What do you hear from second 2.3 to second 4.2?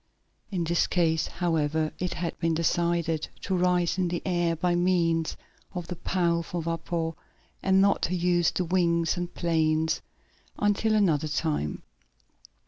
been decided to rise in